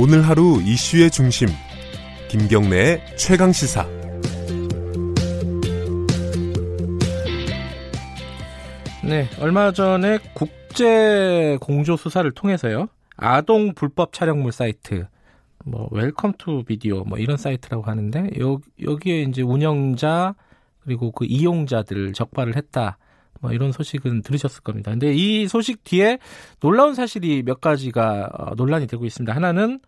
[0.00, 1.48] 오늘 하루 이슈의 중심
[2.28, 3.84] 김경래의 최강 시사
[9.02, 12.86] 네, 얼마 전에 국제 공조 수사를 통해서요.
[13.16, 15.08] 아동 불법 촬영물 사이트
[15.64, 20.36] 뭐 Welcome to Video 뭐 이런 사이트라고 하는데 여, 여기에 이제 운영자
[20.78, 22.98] 그리고 그 이용자들 적발을 했다.
[23.40, 24.90] 뭐 이런 소식은 들으셨을 겁니다.
[24.90, 26.18] 근데 이 소식 뒤에
[26.60, 29.34] 놀라운 사실이 몇 가지가 어, 논란이 되고 있습니다.
[29.34, 29.80] 하나는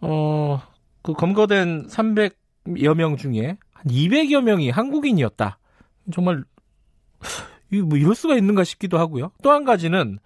[0.00, 0.60] 어
[1.02, 5.58] 그 검거된 300여 명 중에 한 200여 명이 한국인이었다.
[6.12, 6.44] 정말
[7.72, 9.30] 이뭐 이럴 수가 있는가 싶기도 하고요.
[9.42, 10.18] 또 한 가지는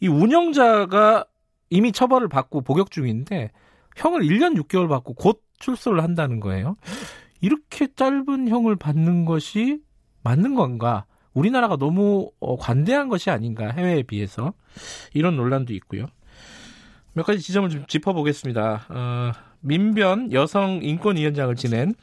[0.00, 1.24] 이 운영자가
[1.70, 3.52] 이미 처벌을 받고 복역 중인데
[3.96, 6.76] 형을 1년 6개월 받고 곧 출소를 한다는 거예요.
[7.40, 9.80] 이렇게 짧은 형을 받는 것이
[10.22, 11.06] 맞는 건가?
[11.38, 14.52] 우리나라가 너무 어, 관대한 것이 아닌가 해외에 비해서
[15.14, 16.06] 이런 논란도 있고요.
[17.14, 18.86] 몇 가지 지점을 좀 짚어보겠습니다.
[18.88, 21.94] 어, 민변 여성 인권위원장을 지낸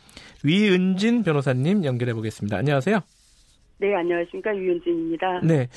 [0.44, 2.58] 위은진 변호사님 연결해 보겠습니다.
[2.58, 3.00] 안녕하세요.
[3.80, 4.55] 네, 안녕하십니까.
[4.55, 5.42] 유윤진입니다.
[5.44, 5.67] 네.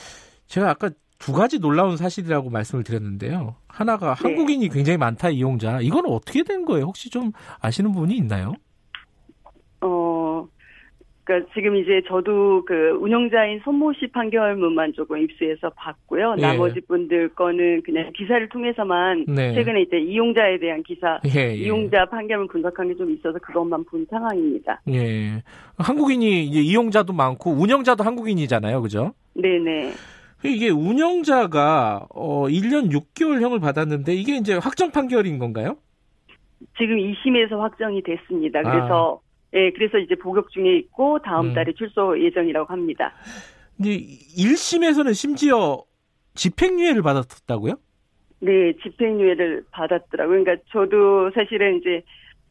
[0.47, 3.57] 제가 아까 두 가지 놀라운 사실이라고 말씀을 드렸는데요.
[3.67, 4.23] 하나가 네.
[4.23, 5.81] 한국인이 굉장히 많다, 이용자.
[5.81, 6.87] 이건 어떻게 된 거예요?
[6.87, 8.55] 혹시 좀 아시는 부분이 있나요?
[11.29, 16.37] 어, 그니까 지금 이제 저도 그 운영자인 손모 씨 판결문만 조금 입수해서 봤고요.
[16.39, 16.43] 예.
[16.43, 19.53] 나머지 분들 거는 그냥 기사를 통해서만 네.
[19.55, 21.55] 최근에 이제 이용자에 대한 기사, 예, 예.
[21.55, 24.81] 이용자 판결문 분석한 게 좀 있어서 그것만 본 상황입니다.
[24.89, 25.43] 예.
[25.77, 28.83] 한국인이 이용자도 많고 운영자도 한국인이잖아요.
[28.83, 29.13] 그죠?
[29.35, 29.93] 네네.
[30.45, 35.77] 이게 운영자가 어 1년 6개월형을 받았는데 이게 이제 확정 판결인 건가요?
[36.77, 38.63] 지금 2심에서 확정이 됐습니다.
[38.63, 39.21] 그래서
[39.55, 41.49] 예, 그래서 이제 복역 중에 있고 다음 아.
[41.51, 41.55] 음.
[41.55, 43.13] 달에 출소 예정이라고 합니다.
[43.77, 43.97] 근데
[44.37, 45.83] 1심에서는 심지어
[46.35, 47.75] 집행유예를 받았다고요?
[48.41, 50.45] 네, 집행유예를 받았더라고요.
[50.45, 52.03] 그러니까 저도 사실은 이제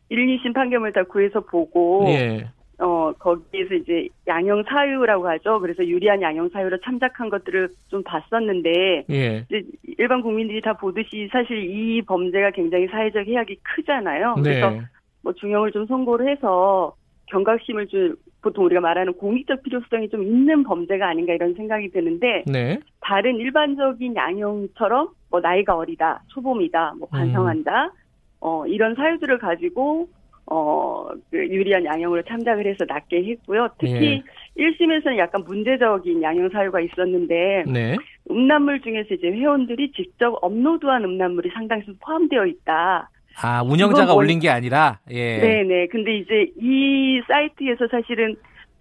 [0.09, 2.49] 1, 2심 판결을 다 구해서 보고, 예.
[2.79, 5.59] 어, 거기에서 이제 양형 사유라고 하죠.
[5.59, 9.45] 그래서 유리한 양형 사유로 참작한 것들을 좀 봤었는데, 예.
[9.49, 9.63] 이제
[9.97, 14.35] 일반 국민들이 다 보듯이 사실 이 범죄가 굉장히 사회적 해악이 크잖아요.
[14.35, 14.41] 네.
[14.41, 14.81] 그래서
[15.27, 16.95] 뭐 중형을 좀 선고를 해서
[17.25, 22.79] 경각심을 좀 보통 우리가 말하는 공익적 필요성이 좀 있는 범죄가 아닌가 이런 생각이 드는데 네.
[23.01, 27.91] 다른 일반적인 양형처럼 뭐 나이가 어리다, 초범이다, 뭐 반성한다,
[28.39, 30.07] 어 이런 사유들을 가지고
[30.45, 30.87] 어
[31.29, 33.69] 그 유리한 양형으로 참작을 해서 낮게 했고요.
[33.79, 34.23] 특히
[34.55, 37.97] 일 1심에서는 약간 문제적인 양형 사유가 있었는데 네.
[38.29, 43.09] 음란물 중에서 이제 회원들이 직접 업로드한 음란물이 상당수 포함되어 있다.
[43.43, 45.37] 아, 운영자가 뭐- 올린 게 아니라 예.
[45.39, 45.87] 네네.
[45.87, 48.35] 근데 이제 이 사이트에서 사실은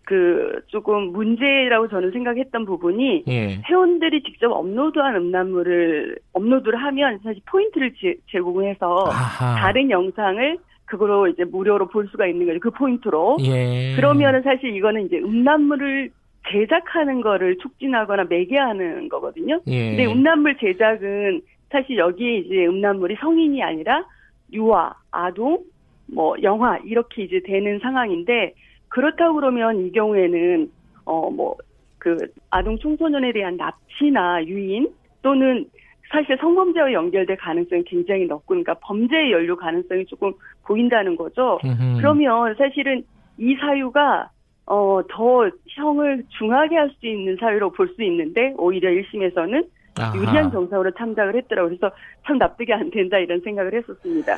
[0.05, 3.61] 그 조금 문제라고 저는 생각했던 부분이 예.
[3.69, 9.57] 회원들이 직접 업로드한 음란물을 업로드를 하면 사실 포인트를 제, 제공해서 아하.
[9.61, 12.61] 다른 영상을 그거로 이제 무료로 볼 수가 있는 거죠.
[12.61, 13.39] 그 포인트로.
[13.43, 13.95] 예.
[13.97, 16.11] 그러면은 사실 이거는 이제 음란물을
[16.49, 19.61] 제작하는 거를 촉진하거나 매개하는 거거든요.
[19.67, 19.89] 예.
[19.89, 21.41] 근데 음란물 제작은
[21.71, 24.05] 사실 여기에 이제 음란물이 성인이 아니라
[24.53, 25.65] 유아, 아동,
[26.07, 28.55] 뭐 영화 이렇게 이제 되는 상황인데
[28.89, 30.71] 그렇다고 그러면 이 경우에는
[31.05, 31.57] 어 뭐
[31.99, 32.17] 그
[32.51, 34.89] 아동 청소년에 대한 납치나 유인
[35.23, 35.67] 또는
[36.09, 40.33] 사실 성범죄와 연결될 가능성이 굉장히 높고 그러니까 범죄에 연루 가능성이 조금
[40.65, 41.59] 보인다는 거죠.
[41.65, 41.97] 음흠.
[41.97, 43.03] 그러면 사실은
[43.39, 44.31] 이 사유가
[44.67, 49.67] 어 더 형을 중하게 할 수 있는 사유로 볼 수 있는데 오히려 1심에서는
[49.99, 50.17] 아하.
[50.17, 51.77] 유리한 정상으로 참작을 했더라고요.
[51.77, 51.95] 그래서
[52.27, 54.37] 참 납득이 안 된다 이런 생각을 했었습니다.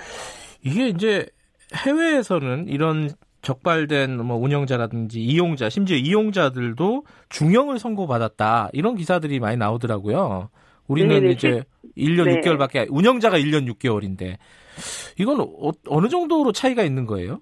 [0.62, 1.26] 이게 이제
[1.74, 3.10] 해외에서는 이런
[3.42, 8.70] 적발된 뭐 운영자라든지 이용자, 심지어 이용자들도 중형을 선고받았다.
[8.72, 10.50] 이런 기사들이 많이 나오더라고요.
[10.88, 11.62] 우리는 네네, 이제
[11.96, 12.40] 1년 네.
[12.40, 14.36] 6개월밖에 운영자가 1년 6개월인데
[15.18, 17.40] 이건 어, 어느 정도로 차이가 있는 거예요?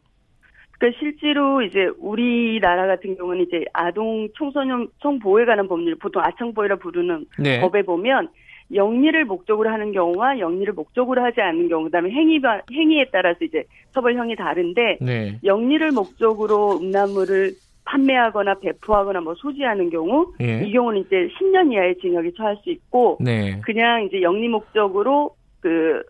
[0.78, 7.26] 그러니까 실제로 이제 우리나라 같은 경우는 이제 아동 청소년 성보호에 관한 법률 보통 아청보호라 부르는
[7.38, 7.61] 네.
[7.61, 8.28] 법에 보면
[8.75, 12.40] 영리를 목적으로 하는 경우와 영리를 목적으로 하지 않는 경우 그다음에 행위
[12.73, 13.64] 행위에 따라서 이제
[13.94, 15.38] 처벌형이 다른데 네.
[15.44, 17.52] 영리를 목적으로 음란물을
[17.84, 20.64] 판매하거나 배포하거나 뭐 소지하는 경우 예.
[20.67, 23.61] 이 경우는 이제 10년 이하의 징역에 처할 수 있고 네.
[23.64, 26.02] 그냥 이제 영리 목적으로 그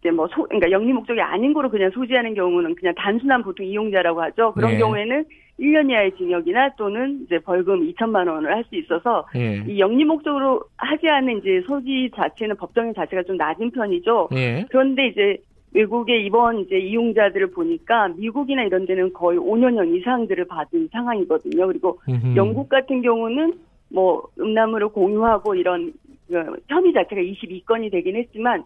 [0.00, 4.22] 이제 뭐 소, 그러니까 영리 목적이 아닌 거로 그냥 소지하는 경우는 그냥 단순한 보통 이용자라고
[4.22, 4.52] 하죠.
[4.52, 4.78] 그런 네.
[4.78, 5.24] 경우에는
[5.60, 9.62] 1년 이하의 징역이나 또는 이제 벌금 2천만 원을 할 수 있어서 예.
[9.68, 14.28] 이 영리 목적으로 하지 않은 이제 소지 자체는 법정형 자체가 좀 낮은 편이죠.
[14.34, 14.64] 예.
[14.70, 15.36] 그런데 이제
[15.74, 21.66] 외국의 이번 이제 이용자들을 보니까 미국이나 이런 데는 거의 5년형 이상들을 받은 상황이거든요.
[21.66, 22.36] 그리고 음흠.
[22.36, 23.54] 영국 같은 경우는
[23.90, 25.92] 뭐 음란물을 공유하고 이런
[26.28, 28.64] 그 혐의 자체가 22건이 되긴 했지만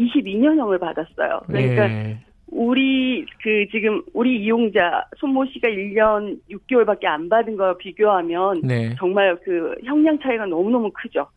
[0.00, 1.40] 22년형을 받았어요.
[1.46, 2.18] 그러니까 예.
[2.52, 8.94] 우리 그 지금 우리 이용자 손모 씨가 1년 6개월밖에 안 받은 거 비교하면 네.
[8.98, 11.28] 정말 그 형량 차이가 너무너무 크죠.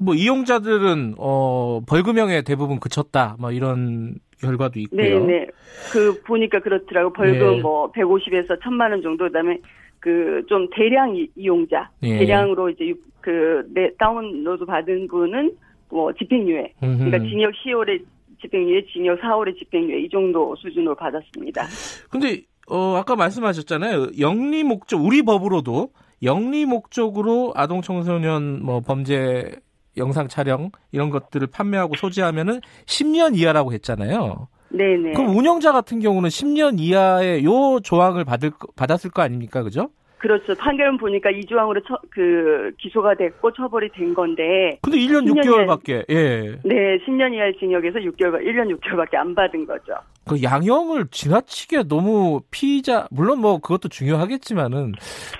[0.00, 3.36] 뭐 이용자들은 어 벌금형에 대부분 그쳤다.
[3.40, 5.00] 뭐 이런 결과도 있고요.
[5.26, 5.46] 네, 네.
[5.92, 7.12] 그 보니까 그렇더라고.
[7.12, 7.62] 벌금 네.
[7.62, 9.58] 뭐 150에서 1000만 원 정도 그다음에
[9.98, 12.18] 그 좀 대량 이- 이용자, 예.
[12.18, 15.50] 대량으로 이제 유- 그 네, 다운로드 받은 분은
[15.90, 16.74] 뭐 집행유예.
[16.80, 17.18] 그러니까.
[17.18, 18.02] 징역 10월에
[18.40, 21.66] 집행유예, 징역 4월에 집행유예 이 정도 수준으로 받았습니다.
[22.10, 24.08] 근데 어 아까 말씀하셨잖아요.
[24.18, 25.90] 영리 목적 우리 법으로도
[26.22, 29.52] 영리 목적으로 아동 청소년 뭐 범죄
[29.96, 34.48] 영상 촬영 이런 것들을 판매하고 소지하면은 10년 이하라고 했잖아요.
[34.68, 35.12] 네, 네.
[35.12, 39.62] 그럼 운영자 같은 경우는 10년 이하의 요 조항을 받을 거- 받았을 거 아닙니까?
[39.62, 39.88] 그죠?
[40.26, 40.56] 그렇죠.
[40.56, 46.04] 판결은 보니까 이 조항으로 처, 그 기소가 됐고 처벌이 된 건데 근데 1년 10년 6개월밖에
[46.10, 46.58] 예.
[46.64, 49.94] 네, 10년 이하의 징역에서 6개월, 1년 6개월밖에 안 받은 거죠.
[50.28, 54.94] 그 양형을 지나치게 너무 피의자 물론 뭐 그것도 중요하겠지만은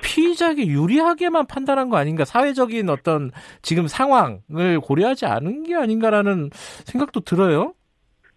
[0.05, 6.50] 피의자에게 유리하게만 판단한 거 아닌가 사회적인 어떤 지금 상황을 고려하지 않은 게 아닌가라는
[6.85, 7.75] 생각도 들어요.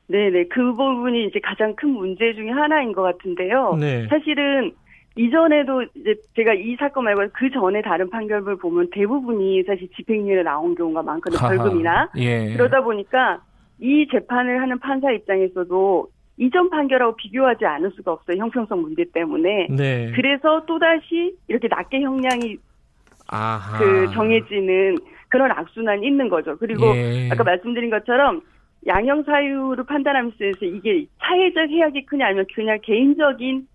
[0.07, 0.45] 네네.
[0.49, 3.77] 그 부분이 이제 가장 큰 문제 중에 하나인 것 같은데요.
[3.79, 4.07] 네.
[4.07, 4.73] 사실은
[5.19, 10.75] 이전에도 이제 제가 이 사건 말고 그 전에 다른 판결을 보면 대부분이 사실 집행유예 나온
[10.75, 11.39] 경우가 많거든요.
[11.41, 11.57] 하하.
[11.57, 12.09] 벌금이나.
[12.15, 12.53] 예.
[12.53, 13.41] 그러다 보니까
[13.79, 16.07] 이 재판을 하는 판사 입장에서도
[16.37, 18.37] 이전 판결하고 비교하지 않을 수가 없어요.
[18.37, 19.67] 형평성 문제 때문에.
[19.69, 20.09] 네.
[20.15, 22.55] 그래서 또다시 이렇게 낮게 형량이
[23.27, 23.77] 아하.
[23.77, 26.57] 그 정해지는 그런 악순환이 있는 거죠.
[26.57, 27.29] 그리고 예.
[27.29, 28.41] 아까 말씀드린 것처럼
[28.87, 33.67] 양형 사유를 판단하면서 이게 사회적 해악이 크냐 아니면 그냥 개인적인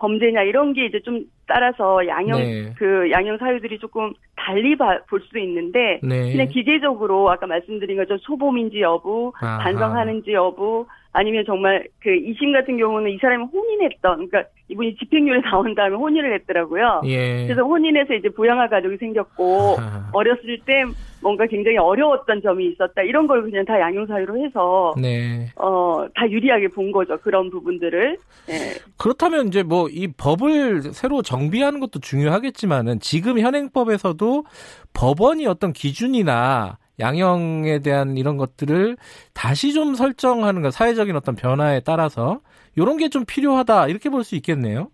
[0.00, 1.24] 범죄냐 이런 게 이제 좀
[1.54, 2.72] 따라서 양형 네.
[2.78, 6.30] 그 양형 사유들이 조금 달리 봐- 볼 수도 있는데 네.
[6.30, 9.58] 그냥 기계적으로 아까 말씀드린 것처럼 소범인지 여부, 아하.
[9.58, 15.74] 반성하는지 여부, 아니면 정말 그 2심 같은 경우는 이 사람이 혼인했던, 그러니까 이분이 집행유예 나온
[15.74, 17.02] 다음에 혼인을 했더라고요.
[17.06, 17.46] 예.
[17.46, 20.08] 그래서 혼인해서 이제 부양할 가족이 생겼고 아하.
[20.12, 20.84] 어렸을 때
[21.22, 25.48] 뭔가 굉장히 어려웠던 점이 있었다 이런 걸 그냥 다 양형 사유로 해서 네.
[25.56, 28.16] 어다 유리하게 본 거죠 그런 부분들을
[28.48, 28.54] 예.
[28.96, 34.44] 그렇다면 이제 뭐 이 법을 새로 정 비하는 것도 중요하겠지만은 지금 현행법에서도
[34.92, 38.96] 법원이 어떤 기준이나 양형에 대한 이런 것들을
[39.32, 42.40] 다시 좀 설정하는 것, 사회적인 어떤 변화에 따라서
[42.76, 44.88] 이런 게 좀 필요하다 이렇게 볼 수 있겠네요.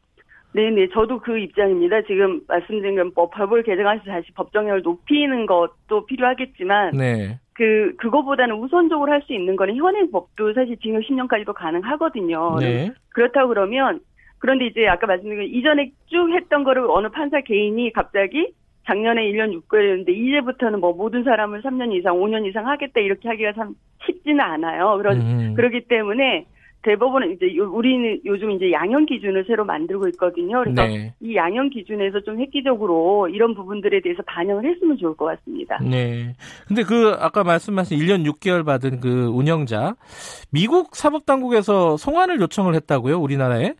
[0.52, 6.92] 네네 저도 그 입장입니다 지금 말씀드린 건 법- 법을 개정해서 다시 법정형을 높이는 것도 필요하겠지만
[6.96, 12.56] 네, 그 그거보다는 우선적으로 할 수 있는 거는 현행 법도 사실 징역 10년까지도 가능하거든요.
[12.60, 14.00] 네, 그렇다고 그러면
[14.38, 18.52] 그런데 이제 아까 말씀드린 건 이전에 쭉 했던 거를 어느 판사 개인이 갑자기
[18.86, 23.74] 작년에 1년 6개월이었는데 이제부터는 뭐 모든 사람을 3년 이상, 5년 이상 하겠다 이렇게 하기가 참
[24.06, 24.96] 쉽지는 않아요.
[24.98, 25.54] 그런 음.
[25.54, 26.46] 그렇기 때문에
[26.82, 30.62] 대법원은 이제 요- 우리는 요즘 이제 양형 기준을 새로 만들고 있거든요.
[30.62, 35.78] 그래서 네, 이 양형 기준에서 좀 획기적으로 이런 부분들에 대해서 반영을 했으면 좋을 것 같습니다.
[35.82, 36.34] 네.
[36.68, 39.96] 근데 그 아까 말씀하신 1년 6개월 받은 그 운영자
[40.52, 43.72] 미국 사법당국에서 송환을 요청을 했다고요, 우리나라에?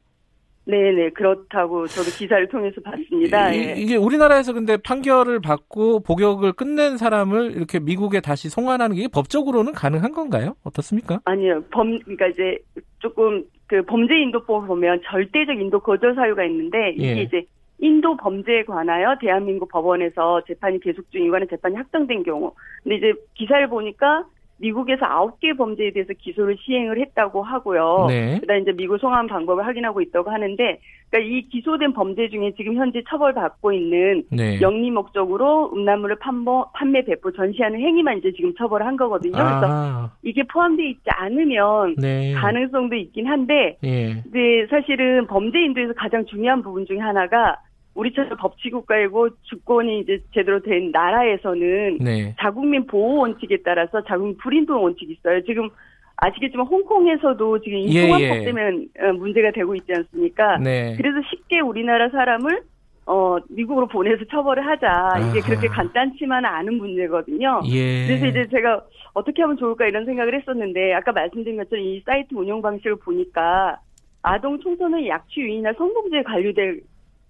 [0.66, 3.52] 네네 그렇다고 저도 기사를 통해서 봤습니다.
[3.52, 3.74] 이, 예.
[3.76, 10.12] 이게 우리나라에서 근데 판결을 받고 복역을 끝낸 사람을 이렇게 미국에 다시 송환하는 게 법적으로는 가능한
[10.12, 10.56] 건가요?
[10.64, 11.20] 어떻습니까?
[11.24, 12.58] 아니요, 범, 그러니까 이제
[12.98, 17.22] 조금 그 범죄 인도법 보면 절대적 인도 거절 사유가 있는데 이게 예.
[17.22, 17.44] 이제
[17.79, 22.52] 인도 범죄에 관하여 대한민국 법원에서 재판이 계속 중이거나 재판이 확정된 경우.
[22.82, 24.24] 근데 이제 기사를 보니까
[24.58, 28.06] 미국에서 아홉 개 범죄에 대해서 기소를 시행을 했다고 하고요.
[28.08, 28.39] 네.
[28.41, 33.03] 그다음 이제 미국 송환 방법을 확인하고 있다고 하는데, 그러니까 이 기소된 범죄 중에 지금 현재
[33.08, 34.60] 처벌받고 있는 네.
[34.60, 39.32] 영리 목적으로 음란물을 판모, 판매, 배포, 전시하는 행위만 이제 지금 처벌을 한 거거든요.
[39.32, 42.32] 그래서 아, 이게 포함되어 있지 않으면 네.
[42.32, 44.22] 가능성도 있긴 한데, 예.
[44.22, 47.56] 근데 사실은 범죄 인도에서 가장 중요한 부분 중에 하나가
[47.96, 52.34] 우리처럼 법치국가이고 주권이 이제 제대로 된 나라에서는 네.
[52.38, 55.43] 자국민 보호 원칙에 따라서 자국민 불인도 원칙이 있어요.
[55.44, 55.69] 지금
[56.17, 58.44] 아시겠지만 홍콩에서도 지금 이 예, 통합법 예.
[58.44, 60.58] 때문에 어, 문제가 되고 있지 않습니까?
[60.58, 60.94] 네.
[60.96, 62.62] 그래서 쉽게 우리나라 사람을
[63.08, 64.88] 어 미국으로 보내서 처벌을 하자
[65.31, 65.46] 이게 아하.
[65.46, 67.62] 그렇게 간단치만은 않은 문제거든요.
[67.67, 68.06] 예.
[68.06, 68.82] 그래서 이제 제가
[69.15, 73.79] 어떻게 하면 좋을까 이런 생각을 했었는데 아까 말씀드린 것처럼 이 사이트 운영 방식을 보니까
[74.22, 76.81] 아동 청소년 약취 유인이나 성범죄에 관련될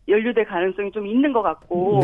[0.08, 2.00] 연루될 가능성이 좀 있는 것 같고.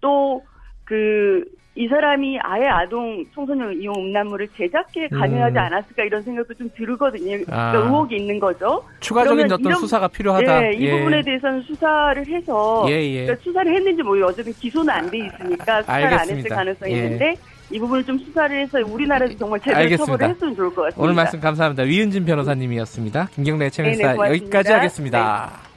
[0.00, 0.42] 또
[0.84, 1.44] 그
[1.76, 5.58] 이 사람이 아예 아동 청소년 이용 음란물을 제작해 가능하지 음.
[5.58, 7.34] 않았을까 이런 생각도 좀 들거든요.
[7.50, 7.72] 아.
[7.72, 8.84] 그러니까 의혹이 있는 거죠.
[9.00, 10.60] 추가적인 어떤 이런- 수사가 필요하다.
[10.60, 13.22] 네, 이 부분에 대해서는 수사를 해서 예, 예.
[13.24, 16.54] 그러니까 수사를 했는지 뭐 어쨌든 기소는 안 돼 있으니까 수사를 안 했을 알겠습니다.
[16.54, 16.96] 가능성이 예.
[16.98, 17.34] 있는데
[17.72, 20.12] 이 부분을 좀 수사를 해서 우리나라에서 정말 제대로 알겠습니다.
[20.12, 21.02] 처벌을 했으면 좋을 것 같습니다.
[21.02, 21.82] 오늘 말씀 감사합니다.
[21.82, 23.28] 위은진 변호사님이었습니다.
[23.34, 24.44] 김경래 채널사 네네, 고맙습니다.
[24.44, 25.73] 여기까지 하겠습니다.